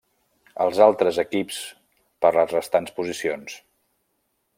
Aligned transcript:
Els 0.63 0.79
altres 0.85 1.19
equips 1.23 1.59
per 2.25 2.31
les 2.39 2.55
restants 2.57 2.95
posicions. 3.01 3.59